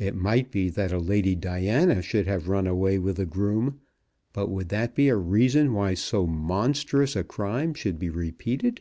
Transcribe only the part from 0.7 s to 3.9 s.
that a Lady Diana should have run away with a groom,